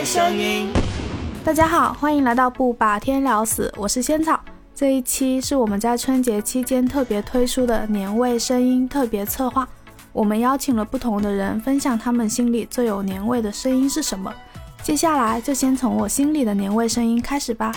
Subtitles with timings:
[0.00, 0.66] 味声音。
[1.44, 4.40] 大家好，欢迎来到不把天聊死，我是仙草。
[4.74, 9.68] 这一期是我们在春节期间特别推出的年味声音特别策划，
[10.14, 14.32] 我们邀请了不同的人分享他们心里最有年味的声音是什么。
[14.82, 17.70] 接下来就先从我心里的年味声音开始吧。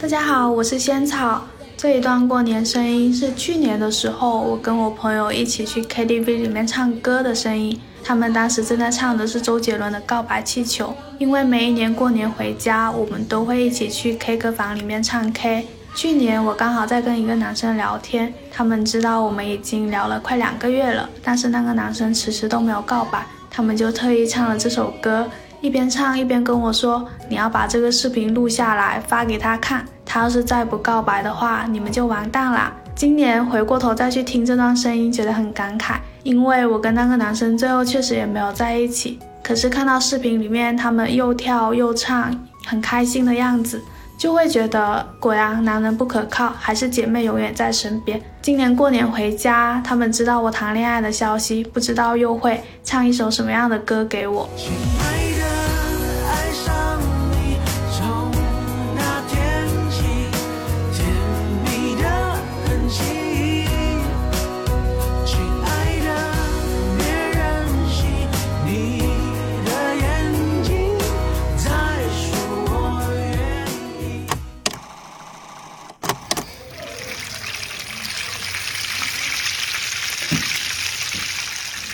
[0.00, 1.44] 大家好，我是仙草。
[1.76, 7.80] 这一段过年声音是去年的时候，我跟我朋友一起去 KTV 里面唱歌的声音。
[8.04, 10.86] 他们当时正在唱的是周杰伦的《告白气球》。
[11.18, 15.66] 因为每一年过年回家，我们都会一起去 K 歌房里面唱 K。
[15.96, 25.26] 去年我刚好在跟一个男生聊天，他们知道我们已经聊了快两个月了，但是那个男生迟迟都没有告白，他们就特意唱了这首歌。
[25.66, 39.18] 一边唱一边跟我说：“你要把这个视频录下来发给他看，他要是再不告白的话，你们就完蛋了。”今年回过头再去听这段声音，觉得很感慨，因为我跟那个男生最后确实也没有在一起。
[39.42, 42.32] 可是看到视频里面他们又跳又唱，
[42.64, 43.82] 很开心的样子，
[44.16, 48.22] 就会觉得果然男人不可靠，还是姐妹永远在身边。
[48.40, 54.48] 今年过年回家，他们知道我谈恋爱的消息，不知道又会唱一首什么样的歌给我。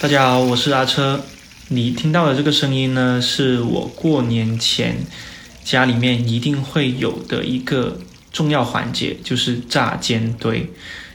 [0.03, 1.20] 大家好，我是阿车。
[1.69, 4.96] 你听到的这个声音呢，是我过年前
[5.63, 8.01] 家里面一定会有的一个
[8.33, 10.68] 重要环节，就是炸煎堆。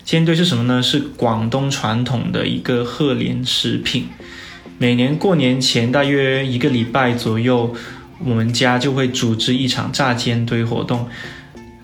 [0.05, 0.81] 煎堆是什么呢？
[0.81, 4.07] 是广东传统的一个贺年食品。
[4.77, 7.75] 每年过年前大约一个礼拜左右，
[8.23, 11.09] 我们家就会组织一场炸煎堆活动。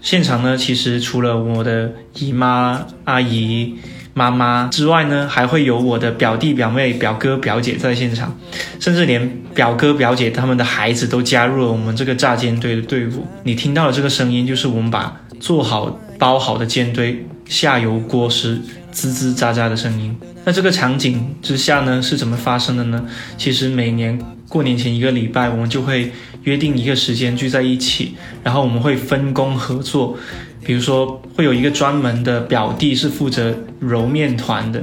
[0.01, 3.75] 现场呢，其实除了我的姨妈、阿姨。
[4.13, 8.37] 妈妈之外呢，还会有我的表弟、表妹、表哥、表姐在现场，
[8.79, 13.25] 甚至连表哥、表姐他们的孩子都加入了我们这个炸煎堆的队伍。
[13.43, 20.15] 你听到的这个声音，就是我们把做好、包好的煎堆下油锅时滋滋喳喳的声音。
[20.45, 23.03] 那这个场景之下呢，是怎么发生的呢？
[23.37, 26.11] 其实每年过年前一个礼拜，我们就会
[26.43, 30.15] 约定一个时间聚在一起，然后我们会分工合作。
[30.65, 34.79] 比如说，会有一个专门的表弟是负责揉面团的，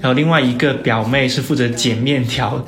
[0.00, 2.64] 然后另外一个表妹是负责剪面条，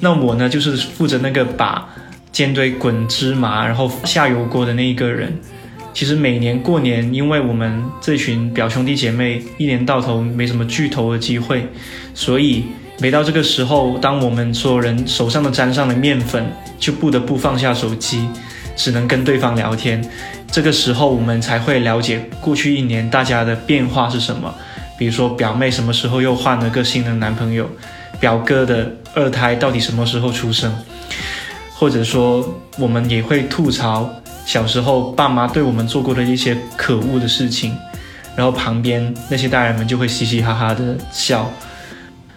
[0.00, 1.88] 那我呢就是负责那个把
[2.32, 5.32] 煎堆滚芝麻，然后下油锅的那一个人。
[5.94, 11.66] 其实每年过年，因为我们这群表兄弟姐妹一年到头没什么聚头的机会，
[12.14, 12.64] 所以
[12.98, 16.44] 每到这个时候，当我们所有人手上都沾上了面粉，
[16.78, 18.26] 就不得不放下手机，
[18.74, 20.02] 只能跟对方聊天。
[20.52, 24.54] 这个时候，我们才会了解过去一年大家的变化是什么。
[24.98, 27.66] 比如说，表妹什么时候又换了个新的男朋友，
[28.20, 30.70] 表哥的二胎到底什么时候出生，
[31.72, 32.46] 或者说，
[32.78, 34.08] 我们也会吐槽
[34.44, 37.74] 小时候爸妈对我们做过的一些可恶的事情，
[38.36, 41.50] 然后旁边那些大人们就会嘻嘻哈哈的笑。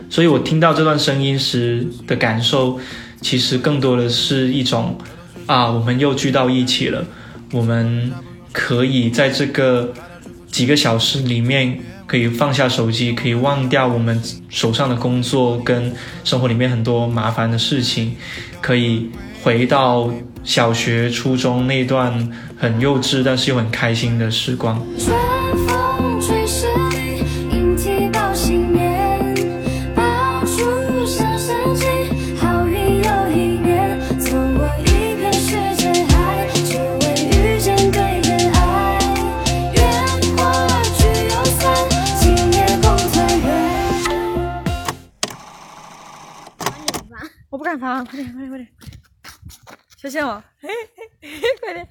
[0.09, 2.79] 所以我听到这段声音时的感受，
[3.21, 4.97] 其实更多的是一种
[5.45, 7.05] 啊，我们又聚到一起了。
[7.51, 8.11] 我们
[8.51, 9.93] 可以在这个
[10.47, 18.15] 几个小时里面，可以放下手机，可以忘掉我们手上的工作跟生活里面很多麻烦的事情，
[18.61, 19.09] 可以
[19.43, 20.09] 回到
[20.43, 24.81] 小学、初中那段很幼稚但是又很开心的时光。
[47.77, 48.67] 发，快点，快点，快点！
[49.97, 51.87] 小心我，嘿嘿嘿，快点，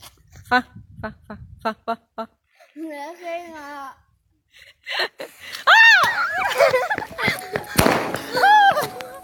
[0.49, 0.61] 发
[1.01, 2.29] 发发发发发！
[2.75, 3.97] 你的声音啊！
[5.65, 5.73] 啊！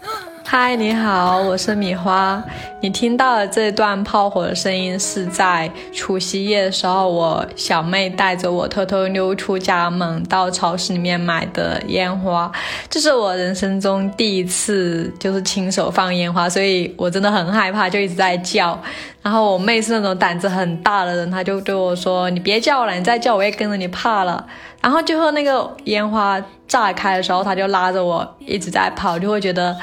[0.53, 2.43] 嗨，你好，我是米花。
[2.81, 12.51] 你听到的这段炮火的声音，是在除夕夜的时候，我小妹带着我偷偷溜出家门，到超市里面买的烟花。
[12.89, 18.77] 这是我人生中第一次，就是亲手放烟花，所以我真的很害怕，就一直在叫。
[19.21, 24.45] 然后我妹是那种胆子很大的人，她就对我说：“你别叫了，你再叫我也跟着你怕了。”
[24.83, 29.77] 然后最后那个烟花炸开的时候，她就拉着我一直在跑，就会觉得。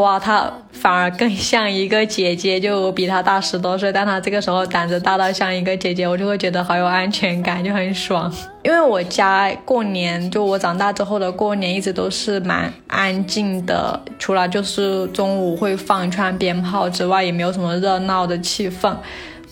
[0.00, 8.32] 哇，她反而更像一个姐姐，就比她大十多岁，但她这个时候胆子大到像一个姐姐，我就会觉得好有安全感，就很爽。
[8.62, 18.96] 因为我家过年，就我长大之后的过年，一直都是蛮安静的，除了就是中午会放一串鞭炮之外，也没有什么热闹的气氛。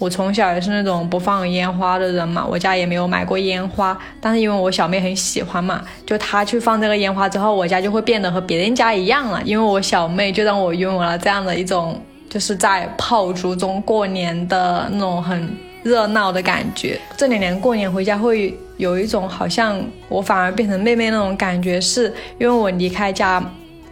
[0.01, 12.01] 我从小也是那种不放烟花的人嘛，我家也没有买过烟花，但是因为我小妹很喜欢嘛，就她去放这个烟花之后，我家就会变得和别人家一样了，因为我小妹就让我拥有了这样的一种，
[12.31, 16.99] 就是在炮竹中过年的那种很热闹的感觉。
[17.15, 22.07] 这两年过年回家会有一种好像我反而变成妹妹那种感觉，是
[22.39, 23.39] 因为我离开家。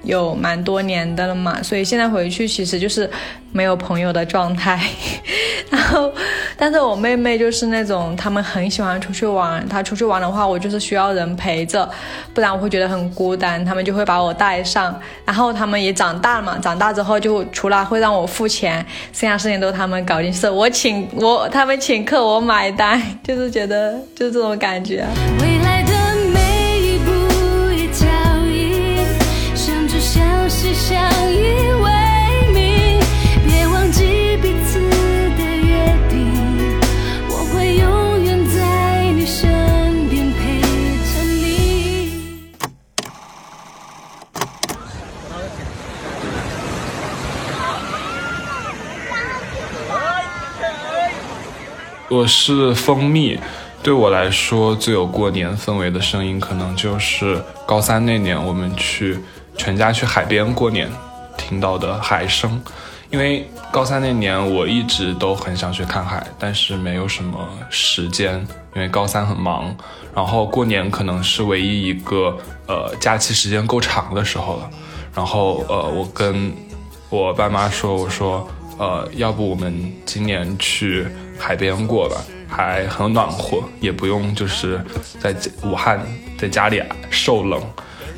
[0.02, 3.08] 有蛮多年的了嘛，所以现在回去其实就是
[3.52, 4.80] 没有朋友的状态。
[5.70, 6.10] 然后，
[6.56, 11.88] 但是我妹妹就是那种他们很喜欢出去玩，她出去玩的话，我就是需要人陪着，
[12.32, 13.62] 不然我会觉得很孤单。
[13.62, 25.04] 他们就会把我带上，然后他们也长大了嘛，长大之后就除了会让我付钱，剩下事情都他们搞定，是我请我他们请客，我买单，就是觉得就是这种感觉。
[25.42, 25.92] 未来的
[52.10, 53.38] 我是蜂蜜，
[53.82, 59.18] 对我来说最有过年氛围的声音，可能就是高三那年我们去
[59.58, 60.90] 全家去海边过年
[61.36, 62.62] 听到的海声。
[63.10, 68.36] 因为高三那年我一直都很想去看海，但是没有什么时间，
[68.74, 69.76] 因为高三很忙。
[70.14, 72.34] 然后过年可能是唯一一个
[72.66, 74.70] 呃假期时间够长的时候了。
[75.14, 76.54] 然后呃，我跟
[77.10, 81.06] 我爸妈说，我说呃，要不我们今年去。
[81.38, 82.16] 海边过吧，
[82.48, 84.80] 还很暖和，也不用就是
[85.18, 86.00] 在武汉
[86.36, 87.62] 在家里受冷。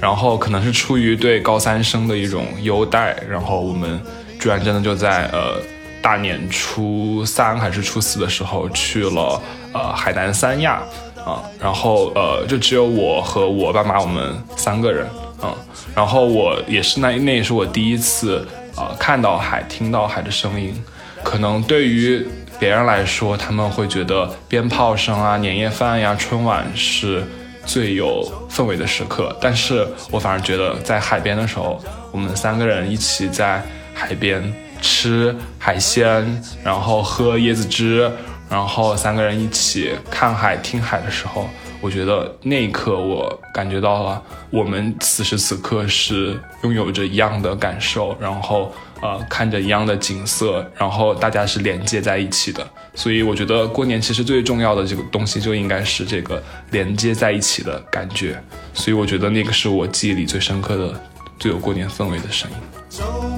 [0.00, 4.00] 然后可能是出于对高三生的一种优待，然后我们
[4.40, 5.61] 居然真的就在呃
[6.00, 9.38] 大年初三还是初四的时候去了
[9.75, 10.82] 呃海南三亚
[11.22, 15.06] 啊，然后呃就只有我和我爸妈我们三个人
[15.38, 15.55] 啊，
[15.94, 20.82] 然后我也是那那也是我第一次啊看到海听到海的声音，
[21.22, 22.26] 可能对于。
[22.60, 27.24] 别人来说，他们会觉得鞭炮声啊、年夜饭呀、春晚是
[27.64, 29.34] 最有氛围的时刻。
[29.40, 33.62] 但是我反而觉得，在海边的时候，我们三个人一起在
[33.94, 34.52] 海边
[34.82, 38.12] 吃海鲜，然后喝椰子汁，
[38.50, 41.48] 然后三个人一起看海、听海的时候，
[41.80, 48.70] 我觉得那一刻我感觉到了，我们此时此刻是拥有着一样的感受，然后。
[49.02, 58.43] 呃，看着一样的景色，然后大家是连接在一起的，所以我觉得过年其实最重要的这个东西就应该是这个连接在一起的感觉，
[58.75, 61.01] 所以我觉得那个是我记忆里最深刻的、
[61.39, 63.30] 最有过年氛围的声音。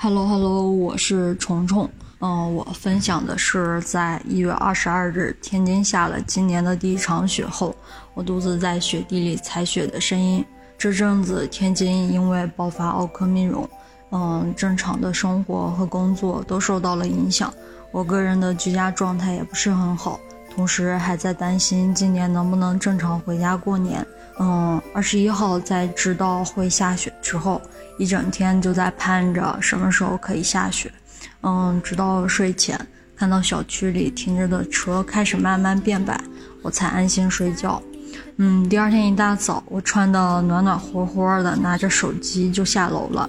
[0.00, 1.90] Hello，Hello，我是虫虫。
[2.20, 7.74] 嗯，我分享的是在一月二十二日天津下了今年的第一场雪后，
[8.14, 10.44] 我独自在雪地里踩雪的声音。
[10.78, 13.68] 这阵子天津因为爆发奥克密戎，
[14.12, 17.52] 嗯，正常的生活和工作都受到了影响。
[17.90, 20.20] 我个人的居家状态也不是很好，
[20.54, 24.06] 同时还在担心今年能不能正常回家过年。
[24.38, 27.60] 嗯，二十一号在知道会下雪之后。
[27.98, 30.90] 一整天就在盼着什么时候可以下雪，
[31.42, 32.78] 嗯，直到睡前
[33.16, 36.18] 看到小区里停着的车开始慢慢变白，
[36.62, 37.82] 我才安心睡觉。
[38.36, 43.28] 嗯，第二天一大早，我穿的暖暖和和的，拿着手机就下楼了。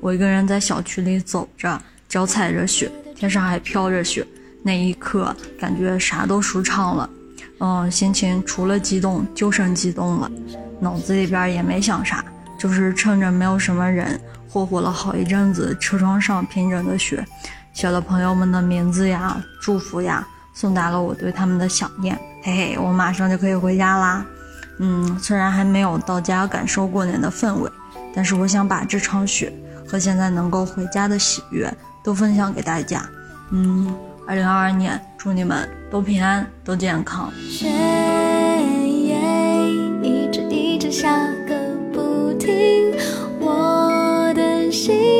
[0.00, 4.26] 我一个人在小区里走着，脚踩着雪，天上还飘着雪。
[4.62, 7.08] 那一刻，感觉啥都舒畅了。
[7.60, 10.30] 嗯，心情除了激动就剩激动了，
[10.80, 12.24] 脑子里边也没想啥，
[12.60, 17.26] 就是趁着没有什么人，霍霍了好一阵子车窗上平整的雪，
[17.72, 22.14] 写了朋友们的名字呀、祝福呀，送达了我对他们的想念。
[22.42, 24.26] 嘿嘿，我马上就可以回家啦。
[24.78, 27.70] 嗯，虽然还没有到家感受过年的氛围，
[28.14, 29.50] 但是我想把这场雪。
[29.88, 31.68] 和现在能够回家的喜悦
[32.04, 33.04] 都分享给大家。
[33.50, 33.92] 嗯，
[34.24, 37.28] 二零二二年，祝你们都平安，都健康。
[37.50, 37.66] 雪
[40.00, 41.26] 一直一直下
[43.40, 45.19] 我的心。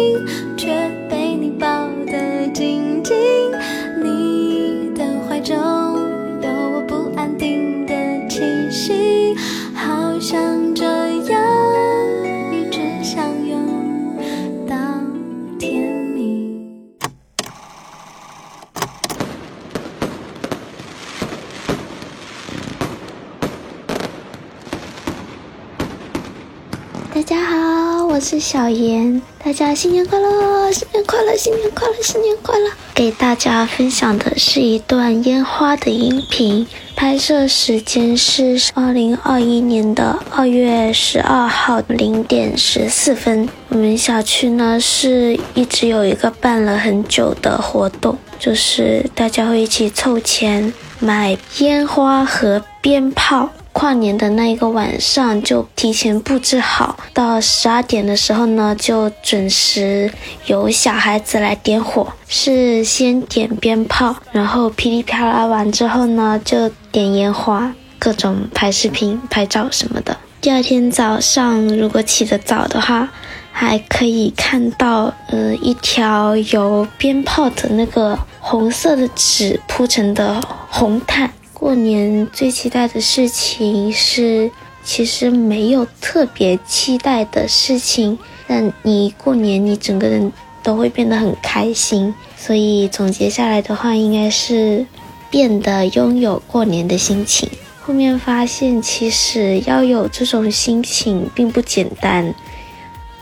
[28.21, 32.71] 是小妍，大家新年快乐，新年快乐，新年快乐，新年快乐！
[32.95, 43.49] 给大家分享的是一段烟花的音频，拍摄时间是二零二一年的二月十二号零点十四分。
[43.71, 53.49] 我们小区呢是一直有一个办了很久的活动，就是大家会一起凑钱买烟花和鞭炮。
[53.73, 60.13] 跨年的那一个晚上就提前布置好，到十二点的时候呢，就准时
[60.47, 70.17] 由小孩子来点火，是先点鞭炮，然后噼里啪啦完之后呢，就点烟花，各种拍视频、拍照什么的。
[70.41, 73.09] 第二天早上如果起得早的话，
[73.53, 81.31] 还可以看到呃一条由鞭炮的那个红色的纸铺成的红毯。
[81.61, 84.51] 过年最期待的事情是，
[84.83, 92.15] 其实没有特别期待的事情，但你过年你整个人都会变得很开心。
[92.35, 94.87] 所以总结下来的话，应该是
[95.29, 97.47] 变得拥有过年的心情。
[97.83, 102.35] 后面发现，其实要有这种心情并不简单。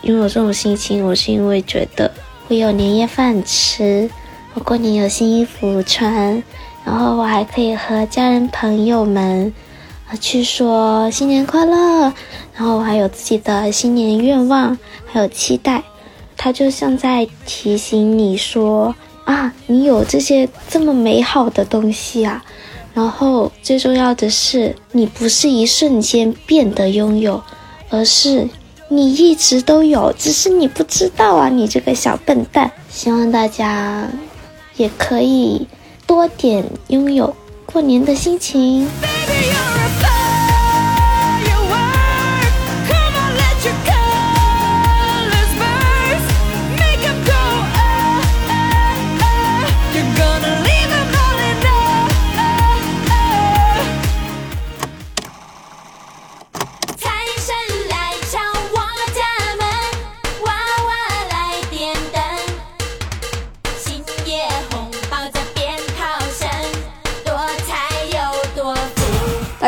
[0.03, 2.09] 拥有这种心情，我是因为觉得
[2.47, 4.09] 我有年夜饭吃，
[4.53, 6.41] 我过年有新衣服穿。
[6.89, 9.53] 然后我还可以和家人朋友们，
[10.09, 12.01] 啊去说新年快乐，
[12.55, 15.83] 然后我还有自己的新年愿望，还有期待，
[16.35, 22.43] 它就像在提醒你说啊，你有这些这么美好的东西啊，
[22.95, 27.39] 然后最重要的是，你不是一瞬间变得拥有，
[27.91, 28.49] 而是
[28.87, 32.71] 你一直都有，只是你不知道啊，你这个小笨蛋。
[32.89, 34.09] 希望大家
[34.75, 35.67] 也可以。
[36.19, 37.33] 多点拥有
[37.65, 38.85] 过年的心情。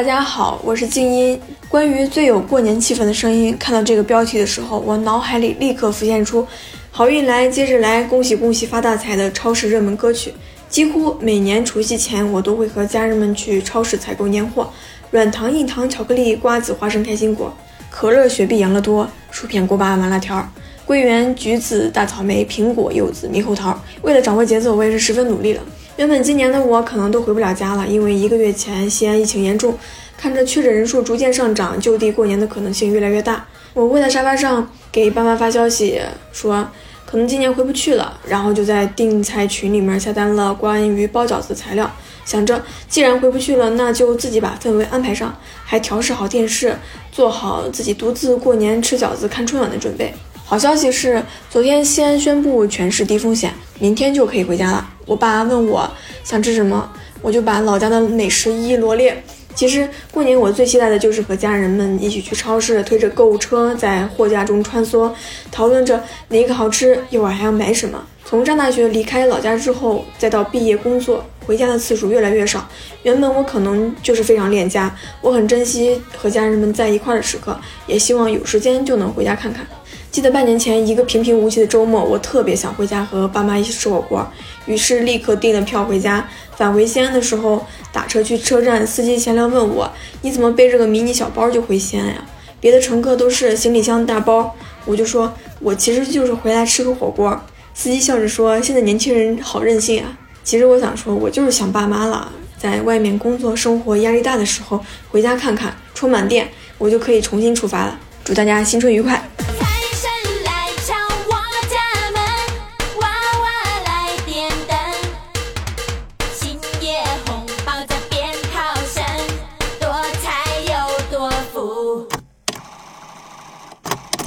[0.01, 1.39] 大家好，我是静音。
[1.69, 6.43] 关于最有过年气氛的声音，看到这个标题的时候，我脑海里立刻浮现出
[6.89, 10.33] “好运来接着来，恭喜恭喜发大财”的超市热门歌曲。
[10.67, 14.67] 几乎每年除夕前，我都会和家人们去超市采购年货：
[15.11, 17.53] 软糖、硬糖、巧克力、瓜子、花生、开心果、
[17.91, 20.43] 可乐、雪碧、养乐多、薯片、锅巴、麻辣条、
[20.83, 23.79] 桂圆、橘子、大草莓、苹果、柚子、猕猴桃。
[24.01, 25.61] 为了掌握节奏，我也是十分努力了。
[26.01, 29.77] 原本今年的我可能都回不了家了，因为一个月前西安疫情严重，
[30.17, 33.45] 看着确诊人数逐渐上涨，就地过年的可能性越来越大。
[33.75, 36.67] 我窝在沙发上给爸妈发消息说，
[37.05, 41.87] 可能今年回不去了，然后就在订菜群里面下单了关于包饺子的材料，
[42.25, 46.75] 想着既然回不去了，那就自己把氛围安排上，还调试好电视，
[47.11, 50.11] 做好自己独自过年吃饺子、看春晚的准备。
[50.51, 54.85] 好消息是，昨天西安宣布全市低风险，明天就可以回家了。
[55.05, 55.89] 我爸问我
[56.25, 56.91] 想吃什么，
[57.21, 59.23] 我就把老家的美食一一罗列。
[59.55, 65.09] 其实过年我最期待的就是和家人们一起去超市，推着购物车在货架中穿梭，
[65.53, 68.03] 讨论着哪个好吃，一会儿还要买什么。
[68.25, 72.67] 从上大学离开老家之后，再到毕业工作，回家的次数越来越少。
[73.03, 79.65] 原本我可能就是非常恋家，我很珍惜和家人们在一块的时刻，也希望有时间就能回家看看。
[80.11, 84.29] 记得半年前一个平平无奇的周末，我特别想回家和爸妈一起吃火锅，
[84.65, 86.27] 于是立刻订了票回家。
[86.57, 89.89] 返回西安的时候，打车去车站，司机闲聊问我
[90.21, 92.25] ：“你怎么背着个迷你小包就回西安呀？
[92.59, 94.53] 别的乘客都是行李箱大包。”
[94.83, 97.39] 我就说：“我其实就是回来吃个火锅。”
[97.73, 107.97] 司机笑着说：“现在年轻人好任性啊！”其实我想说，我就是想爸妈了，在外面工作生活压力大的时候，回家看看，充满电，我就可以重新出发了。
[108.25, 109.30] 祝大家新春愉快！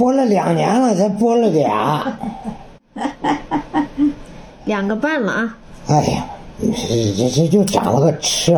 [0.05, 2.15] 播了两年了，才播了俩。
[4.65, 5.57] 两个半了啊！
[5.87, 6.27] 哎呀，
[6.61, 6.67] 这
[7.17, 8.55] 这这就长了个吃。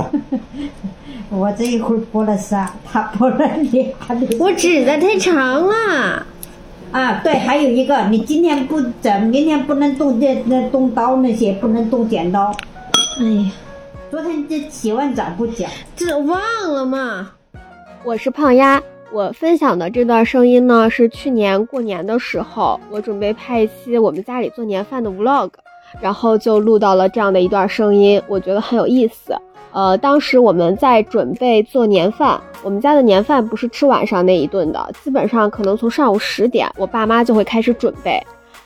[1.31, 3.95] 我这一会儿播了仨，他播了俩。
[4.37, 6.25] 我指的太长了。
[6.91, 12.53] 啊，对，还有一个，你今天不整，明天不能动这那动刀那些，不能动剪刀。
[13.21, 13.51] 哎呀，
[14.11, 16.41] 昨天这洗完澡不剪，这忘
[16.73, 17.31] 了嘛。
[18.03, 25.49] 我是胖丫，我分享的这段声音呢，是去年过年的时候，我准备拍一期我们家里做年饭的 vlog，
[26.01, 29.35] 然后就录到了这样的一段声音，我觉得很有意思。
[29.71, 38.21] 呃，当时我们在准备做年饭，我们家的年饭不是吃晚上那一顿的，基本上可能从上午十点，我爸妈就会开始准备。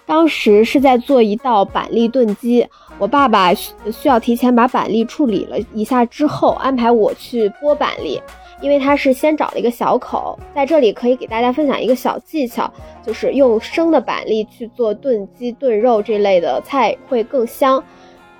[0.05, 2.67] 当时是在做一道板栗炖鸡，
[2.97, 8.21] 我爸爸需需要提前把板栗处理了一下之后，安排我去剥板栗，
[8.61, 10.39] 因为它是先找了一个小口。
[10.55, 12.71] 在这里可以给大家分享一个小技巧，
[13.05, 17.83] 就是用生的板栗去做炖鸡、炖肉这类的菜会更香。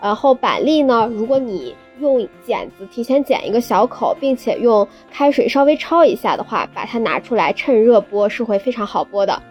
[0.02, 9.42] 然后板栗呢，如果你用剪子提前剪一个小口，并且用开水稍微焯一下的话，把它拿出来趁热剥是会非常好剥的。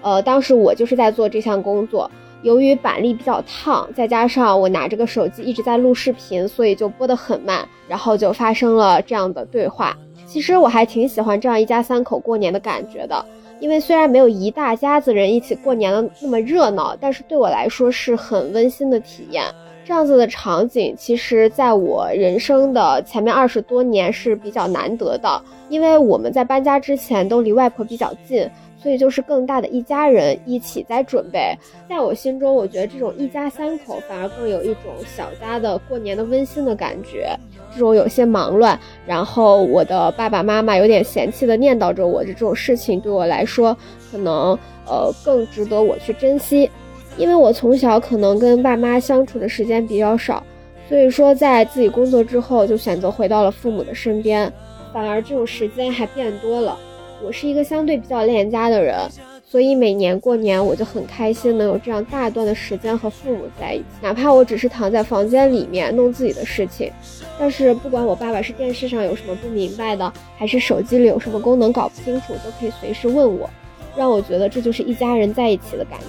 [0.00, 2.08] 呃，当时我就是在做这项工作，
[2.42, 9.96] 由于板栗比较烫，再加上我拿着个手机一直在录视频，所以就播得很慢，然后就发生了这样的对话。
[10.26, 13.24] 其实我还挺喜欢这样一家三口过年的感觉的，
[13.58, 19.44] 因为虽然没有一大家子人一起过年的那么热闹，但是对我来说是很温馨的体验。
[19.84, 28.48] 这样子的场景，其实在我人生的前面二十多年是比较难得的，因为我们在搬家之前都离外婆比较近，
[28.82, 31.54] 所以就是更大的一家人一起在准备。
[31.88, 37.36] 在我心中，我觉得这种一家三口反而更有一种小家的过年的温馨的感觉。
[37.72, 43.76] 这种有些忙乱，然后我的爸爸妈妈有点嫌弃的念叨着我的这种事情，对我来说，
[44.10, 46.68] 可能呃更值得我去珍惜。
[47.16, 50.42] 因为我从小可能跟爸妈相处的时间比较少，
[50.88, 54.52] 所以说在自己工作之后就选择回到了父母的身边，
[54.92, 56.76] 反而这种时间还变多了。
[57.22, 58.96] 我是一个相对比较恋家的人，
[59.44, 66.90] 所以每年过年我就很开心能有这样大段的时间和父母在一起，哪怕我只是躺在房间里面弄自己的事情，
[67.38, 73.48] 但是不管我爸爸是电视上有什么不明白的，还是手机里有什么功能搞不清楚，都可以随时问我，
[73.96, 76.06] 让我觉得这就是一家人在一起的感觉。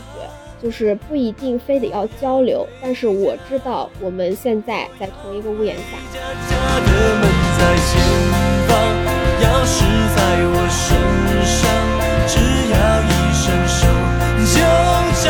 [0.62, 5.97] 就是不一定非得要交流，但是我知道我们现在在同一个屋檐下。
[9.41, 9.75] 钥匙
[10.15, 10.19] 在
[10.54, 10.86] 我身
[11.45, 11.60] 上，
[12.27, 12.34] 只
[12.71, 12.75] 要
[13.10, 13.82] 一伸手
[14.45, 14.56] 就
[15.23, 15.25] 找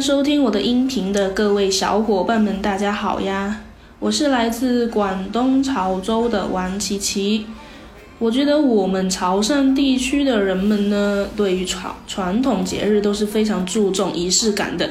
[0.00, 3.62] 收听我的音频的各位小伙伴们，大家好呀！
[3.98, 7.46] 我是来自广东潮州的王琪琪。
[8.20, 14.88] 我觉得我们潮汕地区的人们呢，对于传传统节日都是非常注重仪式感的，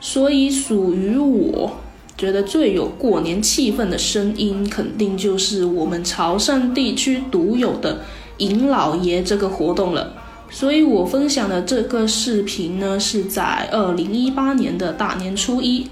[0.00, 1.78] 所以属于我
[2.16, 8.00] 觉得最有过年气氛的声音，肯定就是我们潮汕地区独有的
[8.38, 10.14] 迎老爷这个活动了。
[10.50, 15.86] 所以我分享的这个视频呢，是在二零一八年的大年初一。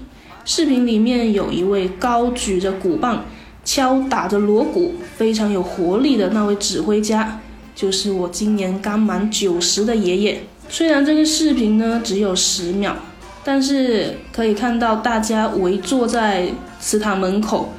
[0.45, 3.25] 视频里面有一位高举着鼓棒、
[3.63, 7.39] 敲打着锣鼓、非常有活力的那位指挥家，
[7.75, 10.43] 就是我今年刚满九十的爷爷。
[10.67, 12.95] 虽然这个视频呢只有十秒，
[13.43, 17.73] 但是可以看到大家围坐在祠堂门口，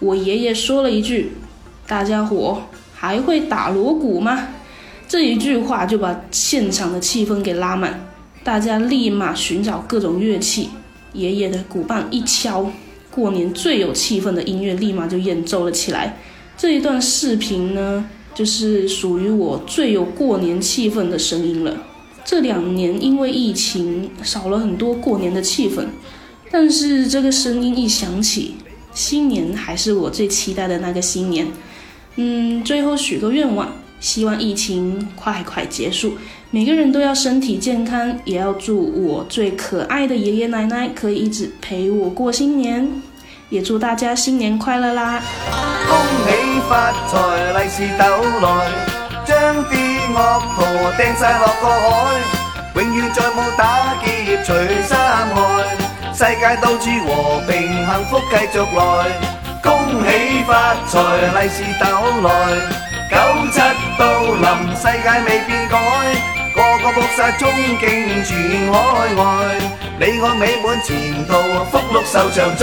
[0.00, 1.32] 我爷爷说了一句
[1.86, 2.62] ：“大家伙
[2.94, 4.48] 还会打锣鼓吗？
[5.06, 8.08] 这一句话就把现场的气氛给拉满，
[8.42, 10.70] 大家立马寻找各种乐器，
[11.12, 12.70] 爷爷的鼓棒一敲，
[13.10, 16.16] 过年最有气氛的音乐立马就演奏了起来。
[16.56, 21.76] 这一段视频呢，就是属于我最有过年气氛的声音了。
[22.24, 25.84] 这两年因为疫情少了很多过年的气氛，
[26.50, 28.54] 但是这个声音一响起，
[28.94, 31.46] 新年还是我最期待的那个新年。
[32.16, 36.18] 嗯，最后许个愿望，希望疫情快快结束，
[36.50, 42.88] 每个人都要身体健康，也要祝我最可爱的爷爷奶奶可以一直陪我过新年，
[43.48, 45.22] 也祝大家新年快乐啦！
[45.88, 48.04] 恭喜发财，利是斗
[48.40, 48.70] 来，
[49.24, 49.72] 将啲
[50.12, 50.62] 恶徒
[50.98, 52.20] 掟晒落个海，
[52.74, 54.52] 永遠再冇打劫除
[54.86, 55.36] 三害，
[56.12, 58.80] 世界到處和平幸福繼續來。
[59.62, 59.72] 恭
[60.04, 61.00] 喜发财，
[61.42, 61.86] 利是斗
[62.22, 62.30] 來，
[63.10, 63.16] 九
[63.50, 63.58] 七
[63.98, 65.74] 到临，世界未变改。
[66.54, 67.82] 个个搏殺衝勁
[68.24, 68.78] 全海
[69.14, 69.22] 外，
[69.98, 70.94] 你我美满前
[71.26, 71.32] 途，
[71.70, 72.62] 福祿壽長在。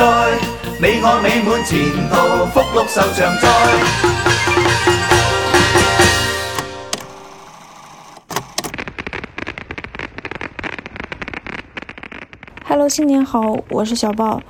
[0.79, 1.77] 你我美满前
[2.09, 2.13] 途，
[2.53, 3.43] 福祿壽長在。
[12.67, 14.41] Hello，新年好，我是小豹。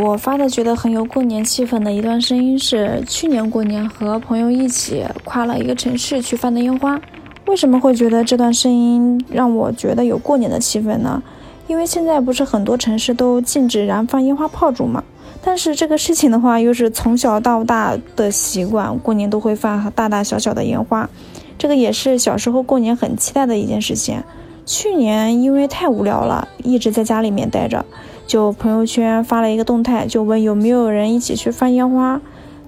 [0.00, 7.00] 我发的觉得很有过年气氛的一段声音是去年过年和朋友一起跨了一个城市去放的烟花。
[7.48, 11.20] 为什么会觉得这段声音让我觉得有过年的气氛呢？
[11.66, 15.02] 因为现在不是很多城市都禁止燃放烟花炮竹嘛，
[15.42, 21.10] 但是这个事情的话又是从小到大的习惯，过年都会放大大小小的烟花，
[21.58, 24.22] 这个也是小时候过年很期待的一件事情。
[24.64, 27.84] 去年因为太无聊了，一直在家里面待着，
[28.28, 32.20] 就朋友圈发了一个动态，就问有没有人一起去放烟花。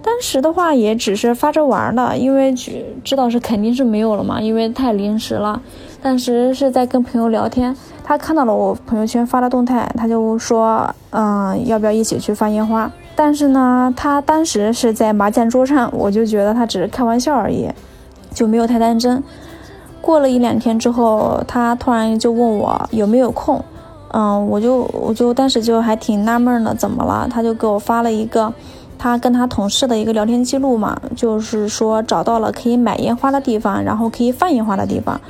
[0.02, 5.60] 当时的话也只是发着玩的，因为知道是肯定是没有了嘛，因为太临时了。
[6.00, 12.90] 当时是在跟朋友聊天，他看到了我朋友圈发的动态，他就说，嗯，要不要一起去放烟花？
[13.14, 17.68] 但是呢，他当时是在麻将桌上，我就觉得他只是开玩笑而已，
[18.32, 19.22] 就没有太当真。
[20.00, 23.62] 过了一两天之后，他突然就问我有没有空，
[24.12, 27.28] 嗯，我就我就当时就还挺纳闷的，怎么了？
[27.30, 28.52] 他就给我发了一个
[28.98, 35.20] 他跟他同事的一个聊天记录嘛，就是说找到了可以买烟花的地方，然后可以放烟花的地方，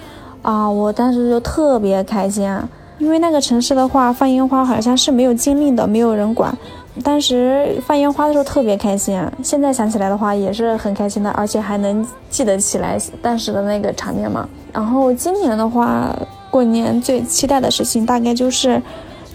[0.42, 2.50] 啊，我当时就特别开心，
[2.98, 6.56] 因为那个城市的话放烟花好像是没有禁令的，没有人管。
[7.04, 14.48] 当时放烟花的时候特别开心，现在想起来的话也是很开心的，而且还能记得起来当时的那个场面嘛。
[14.72, 16.14] 然后今年的话，
[16.50, 18.82] 过年最期待的事情大概就是，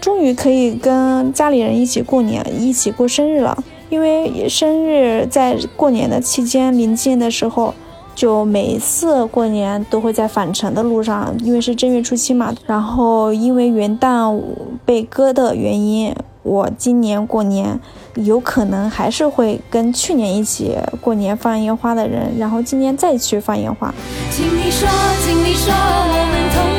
[0.02, 3.64] 终于可以跟家里人一起过年，一起过生日了。
[3.90, 7.74] 因为生日在过年的期间临近的时候，
[8.14, 12.54] 就每次过年都会在返程的路上，因为是正月初七嘛。
[12.66, 14.40] 然后因为元旦
[14.84, 16.14] 被割的原因。
[16.44, 17.80] 我今年过年
[18.14, 23.92] 有可能还是会跟去年一起过年放烟花的人，然后今年再去放烟花。
[24.30, 24.88] 请你说，
[25.26, 26.75] 请你说，我们同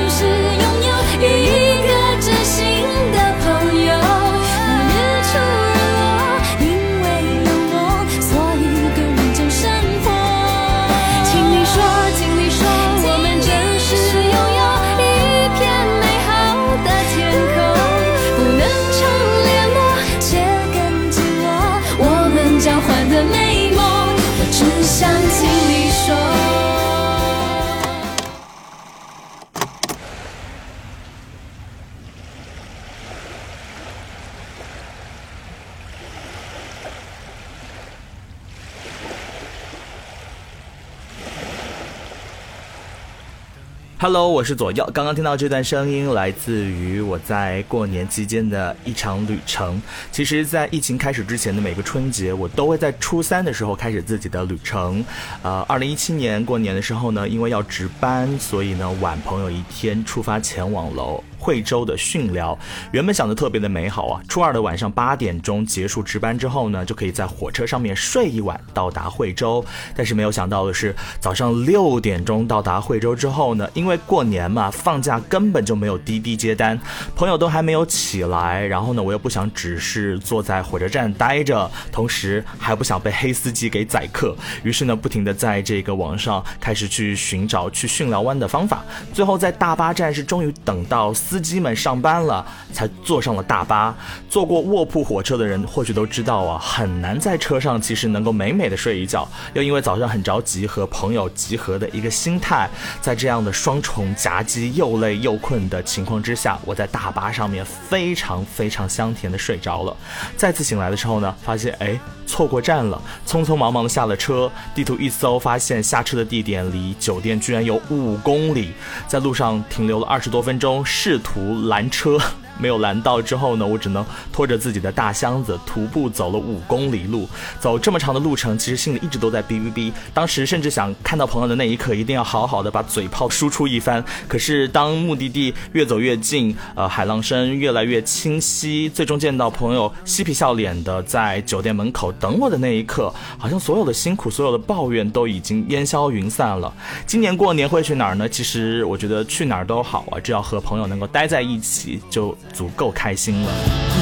[44.06, 44.88] Hello，我是左右。
[44.94, 49.82] 刚刚听到这段声音，来自于我在过年期间的一场旅程。
[50.12, 55.04] 其实，在疫情开始之前的每个春节，我都会在初三的时候开始自己的旅程。
[55.42, 61.24] 呃，二零一七年过年的时候呢，因为要值班，所以呢晚朋友一天出发前往楼。
[61.46, 62.58] 惠州的训寮，
[62.90, 64.20] 原本想的特别的美好啊！
[64.28, 69.64] 初二的晚上八点钟结束值班之后呢，就可以在火车上面睡一晚，到达惠州。
[69.94, 76.76] 但是没有想到的是，早上六点钟到达惠州之后呢，因为过年嘛，放假根本就没有滴滴接单，
[77.14, 91.35] 朋友都还没有起来，然后呢，我又不想只是坐在火车站待着，同时还不想被黑司机给宰客，于是呢，不停的在这个网上开始去寻找去训寮湾的方法，最后在大巴站是终于等到司。
[91.36, 93.94] 司机们上班了才坐上了大巴。
[94.26, 102.70] 坐过卧铺火车的人或许都知道啊，很难在车上其实能够美美的睡一觉，又因为早上很着急和朋友集合的一个心态，
[103.02, 109.94] 在这样的双重夹击又累又困的情况之下，我在大巴上面非常非常香甜的睡着了。
[110.38, 118.72] 再次醒来的时候呢，发现哎错过站了，匆匆忙忙的下了车，地图一搜，发现下车的地点离酒店居然有五公里，
[119.06, 122.18] 在路上停留了二十多分钟，试图拦车。
[122.58, 127.28] 没有拦到之后呢，我只能拖着自己的大箱子徒步走了五公里路。
[127.60, 129.92] 走这么长的路程，其实心里一直都在哔哔哔。
[130.14, 134.04] 当时甚至想看到朋友的那一刻，一定要好好的把嘴炮输出一番。
[134.26, 146.72] 可是当目的地越走越近，呃，海浪声越来越清晰，最终见到朋友嬉皮笑脸的在酒店门口等我的那一刻，好像所有的辛苦、所有的抱怨都已经烟消云散了。
[147.06, 148.28] 今年过年会去哪儿呢？
[148.28, 152.36] 其实我觉得去哪儿都好啊，只要和朋友能够待在一起就。
[152.52, 153.50] 足够开心了。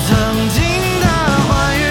[0.09, 0.62] 曾经
[1.00, 1.84] 的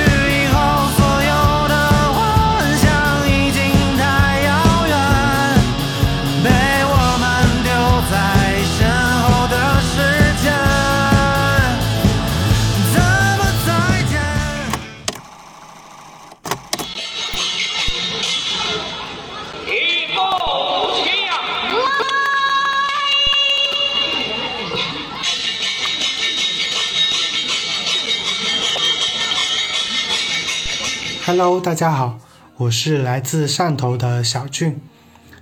[31.35, 32.19] Hello，大家好，
[32.57, 34.79] 我是来自汕头的小俊。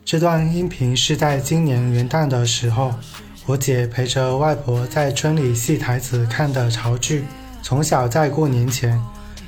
[0.06, 2.94] 这段音频是在今年元旦的时候，
[3.46, 7.26] 我姐陪着外婆在村里戏台子看的潮剧。
[7.62, 8.98] 从小在过年前，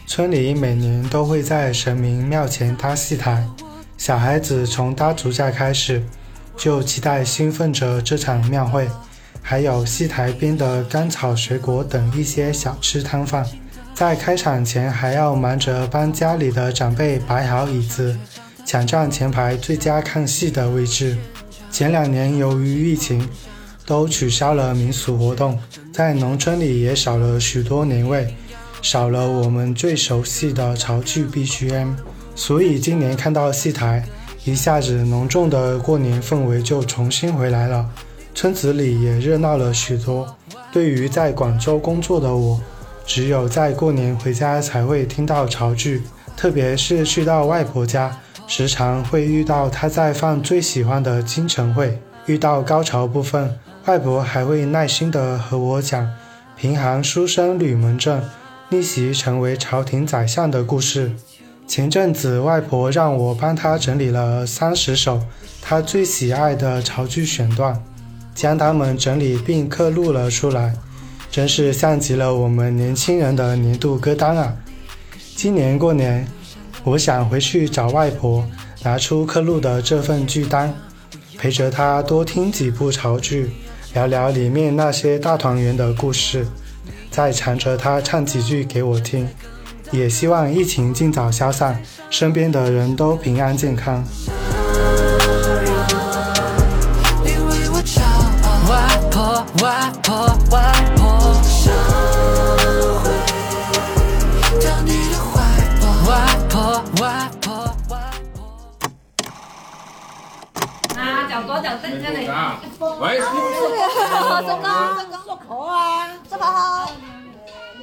[0.06, 3.48] 村里每年都会在神明庙前搭戏台，
[3.98, 6.04] 小孩子从搭竹架开始，
[6.58, 8.90] 就期待兴奋着这场庙会。
[9.42, 13.46] 还有戏台边的甘草、水果等一些小吃摊贩。
[13.94, 18.18] 在开场前还要忙着帮家里的长辈摆好椅子，
[18.66, 21.16] 抢占前排最佳看戏的位置。
[21.70, 23.30] 前两年由于疫情，
[23.86, 25.60] 都取消了民俗活动，
[25.94, 28.34] 在农村里也少了许多年味，
[28.82, 31.94] 少了我们最熟悉的潮剧 BGM。
[32.36, 34.04] 所以今年看到戏台，
[34.44, 37.88] 一下子浓重的过年氛围就重新回来了，
[38.34, 40.36] 村子里也热闹了许多。
[40.72, 42.60] 对于在广州工作的我，
[43.06, 46.02] 只有在过年回家才会听到潮剧，
[46.36, 51.88] 特别是去到外婆家，时常会遇到她在放最喜欢的《京城会》。
[52.26, 56.10] 遇到高潮部分，外婆还会耐心地和我讲
[56.56, 58.24] 平寒书生吕蒙正
[58.70, 61.12] 逆袭成为朝廷宰相的故事。
[61.68, 65.22] 前阵子，外婆让我帮她整理了三十首
[65.62, 67.84] 她最喜爱的潮剧选段，
[68.34, 70.74] 将它们整理并刻录了出来。
[71.34, 74.54] 真是像极了我们年轻人的年度歌单啊！
[75.36, 76.28] 今年过年，
[76.84, 78.46] 我想回去找外婆，
[78.84, 80.72] 拿出刻录的这份剧单，
[81.40, 83.50] 陪着她多听几部潮剧，
[83.96, 86.46] 聊聊里面那些大团圆的故事，
[87.10, 89.28] 再缠着她唱几句给我听。
[89.90, 94.06] 也希望疫情尽早消散，身边的人都平安健康。
[111.84, 112.18] 脚多脚蹬下来。
[113.00, 113.28] 喂，什么？
[114.48, 114.66] 什么？
[115.26, 116.92] 漱口啊，这么好。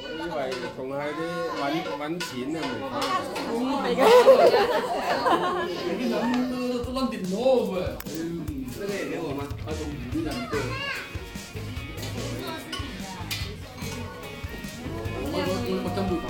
[0.07, 0.37] 以為
[0.77, 1.19] 仲係啲
[1.59, 1.61] 揾
[1.99, 2.57] 揾錢啊，
[5.87, 6.11] 每個
[6.83, 7.33] 都諗電腦
[7.67, 7.73] 喎。
[8.79, 9.39] 這個也給我嗎？
[9.65, 10.53] 啊，都五人個。
[15.33, 15.49] 我我
[15.83, 16.23] 我真不管。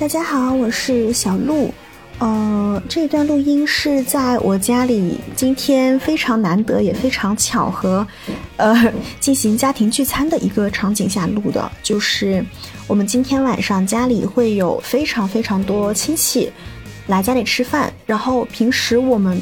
[0.00, 1.72] 大家好，我是小鹿。
[2.18, 8.04] 呃，这段录音是在我家里，今天非常难得也非常巧合，
[8.56, 11.70] 呃，进行家庭聚餐的一个场景下录的。
[11.80, 12.44] 就是
[12.88, 16.50] 我们今天晚上家里会有非常非常多亲戚
[17.06, 19.40] 来家里吃饭，然后平时我们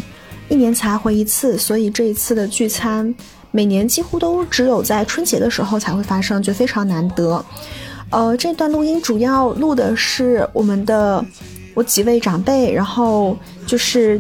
[0.51, 3.15] 一年才回一次，所以这一次的聚餐
[3.53, 7.43] 每年几乎都只有在春节的时候才会发生，就非常难得。
[8.11, 11.25] 呃，这段录音主要录的是我们的
[11.77, 13.37] 我几位长辈，然后
[13.67, 14.19] 就是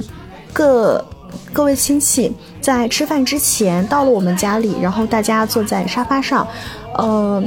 [0.52, 1.02] 各
[1.54, 6.46] 各位亲戚在吃饭之前到了我们家里，然后大家坐在沙发上，
[6.94, 7.42] 呃，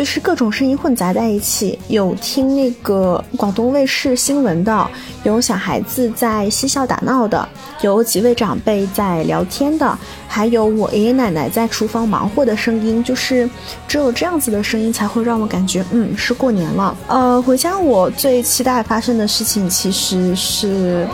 [0.00, 4.90] 就是各种声音混杂在一起，有听那个广东卫视新闻的，
[5.24, 7.46] 有小孩子在嬉笑打闹的，
[7.82, 13.04] 有几位长辈在聊天的，还有我爷爷奶奶在厨房忙活的声音。
[13.04, 13.46] 就是
[13.86, 16.96] 只有这样子的声音，才会让我感觉，嗯，是过年了。
[17.06, 21.06] 呃，回家我最期待发生的事情其实是。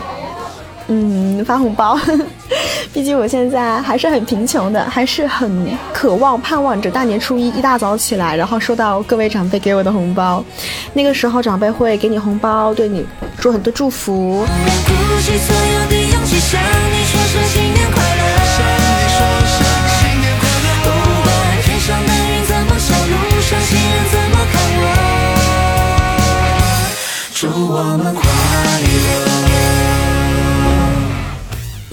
[0.89, 1.99] 嗯，发红包，
[2.93, 10.43] 毕竟我现在还是很贫穷的，还是很渴望、盼望着大年初一一大早起来，然后收到各位长辈给我的红包。
[10.93, 13.05] 那个时候，长辈会给你红包，对你
[13.39, 14.45] 说很多祝福。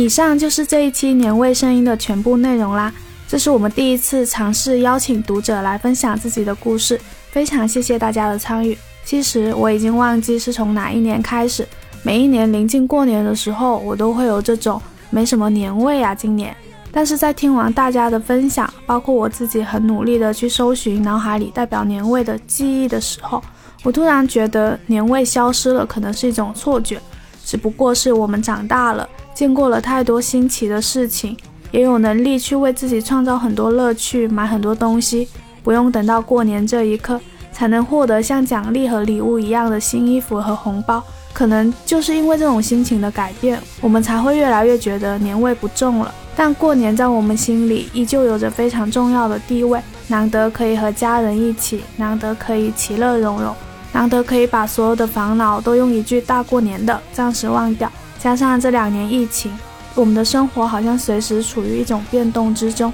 [0.04, 2.92] 以上就是这一期年味声音的全部内容啦。
[3.26, 8.76] 这是我们第一次尝试邀请读者来分享自己的故事，非常谢谢大家的参与。
[9.02, 11.66] 其实我已经忘记是从哪一年开始，
[12.02, 16.14] 每一年临近过年的时候，我都会有这种没什么年味啊。
[16.14, 16.54] 今年，
[16.92, 23.42] 但是在听完大家的分享，包括我自己很努力的去搜寻脑海里代表年味的记忆的时候，
[23.82, 27.00] 我突然觉得年味消失了，可能是一种错觉，
[27.42, 29.08] 只不过是我们长大了。
[29.34, 31.36] 见过了太多新奇的事情，
[31.72, 35.28] 也有能力去为自己创造很多乐趣，买很多东西，
[35.62, 37.20] 不用等到过年这一刻
[37.52, 41.02] 才能获得像奖励和礼物一样的新衣服和红包。
[41.32, 46.14] 可能就是因为这种心情的改变，我们才会越来越觉得年味不重了。
[46.36, 53.52] 但过年在我们心里依旧有着非常重要的地位，难得可以和家人一起，难得可以其乐融融，
[53.92, 57.90] 难得可以把所有的烦恼都用一句“大过年的”暂时忘掉。
[58.24, 59.52] 加上这两年疫情，
[59.94, 62.90] 我们的生活好像随时处于一种变动之中，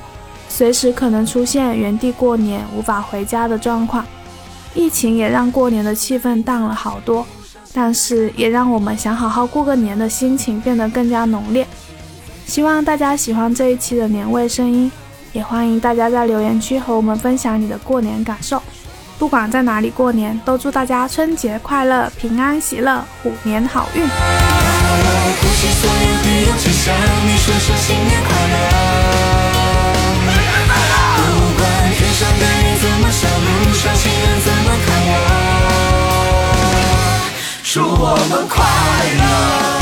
[0.48, 4.04] 随时可能出现原地过年无法回家的状况。
[4.74, 7.24] 疫情也让过年的气氛淡了好多，
[7.72, 11.64] 但是也让我们想好好过个年的心情变得更加浓烈。
[12.44, 14.90] 希望大家喜欢这一期的年味声音，
[15.32, 18.60] 也欢迎大家在留言区和我们分享你的过年感受。
[19.16, 24.59] 不管在哪里过年，都祝大家春节快乐、平安喜乐、虎年好运。
[24.92, 25.06] 我
[25.40, 26.84] 鼓起所有的勇气，向
[27.26, 28.56] 你说声新年快乐。
[31.16, 31.18] 不
[31.58, 31.62] 管
[31.96, 35.12] 天上的云怎么笑，路上行人怎么看我？
[37.62, 38.54] 祝我们快
[39.18, 39.79] 乐。